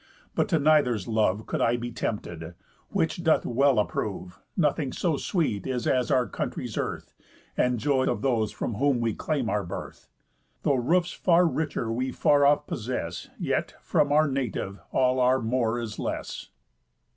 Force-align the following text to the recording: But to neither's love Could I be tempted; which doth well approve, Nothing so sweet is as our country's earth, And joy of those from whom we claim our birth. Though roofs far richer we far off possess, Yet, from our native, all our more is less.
But 0.33 0.49
to 0.49 0.57
neither's 0.57 1.07
love 1.07 1.45
Could 1.45 1.61
I 1.61 1.77
be 1.77 1.91
tempted; 1.91 2.55
which 2.89 3.23
doth 3.23 3.45
well 3.45 3.77
approve, 3.77 4.39
Nothing 4.57 4.91
so 4.91 5.15
sweet 5.15 5.67
is 5.67 5.85
as 5.85 6.09
our 6.09 6.25
country's 6.27 6.75
earth, 6.75 7.13
And 7.55 7.77
joy 7.77 8.07
of 8.07 8.23
those 8.23 8.51
from 8.51 8.73
whom 8.73 8.99
we 8.99 9.13
claim 9.13 9.47
our 9.47 9.63
birth. 9.63 10.07
Though 10.63 10.73
roofs 10.73 11.13
far 11.13 11.45
richer 11.45 11.91
we 11.91 12.11
far 12.11 12.47
off 12.47 12.65
possess, 12.65 13.29
Yet, 13.37 13.75
from 13.83 14.11
our 14.11 14.27
native, 14.27 14.79
all 14.91 15.19
our 15.19 15.39
more 15.39 15.79
is 15.79 15.99
less. 15.99 16.49